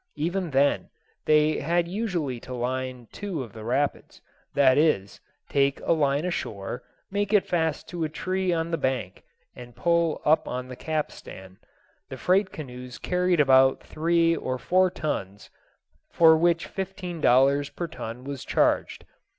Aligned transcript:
Even 0.15 0.49
then 0.49 0.89
they 1.25 1.59
had 1.59 1.87
usually 1.87 2.39
to 2.39 2.55
line 2.55 3.07
two 3.11 3.43
of 3.43 3.53
the 3.53 3.63
rapids—that 3.63 4.75
is, 4.75 5.21
take 5.47 5.79
a 5.81 5.93
line 5.93 6.25
ashore, 6.25 6.81
make 7.11 7.31
it 7.31 7.45
fast 7.45 7.87
to 7.87 8.03
a 8.03 8.09
tree 8.09 8.51
on 8.51 8.71
the 8.71 8.79
bank, 8.79 9.21
and 9.55 9.75
pull 9.75 10.19
up 10.25 10.47
on 10.47 10.69
the 10.69 10.75
capstan. 10.75 11.59
The 12.09 12.17
freight 12.17 12.51
canoes 12.51 12.97
carried 12.97 13.39
about 13.39 13.83
three 13.83 14.35
or 14.35 14.57
four 14.57 14.89
tons, 14.89 15.51
for 16.09 16.35
which 16.35 16.65
fifteen 16.65 17.21
dollars 17.21 17.69
per 17.69 17.85
ton 17.85 18.23
was 18.23 18.43
charged. 18.43 19.05